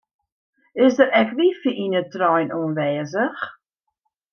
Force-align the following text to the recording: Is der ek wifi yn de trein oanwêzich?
Is 0.85 0.95
der 0.99 1.09
ek 1.21 1.29
wifi 1.37 1.71
yn 1.83 1.93
de 1.97 2.01
trein 2.13 2.53
oanwêzich? 2.57 3.41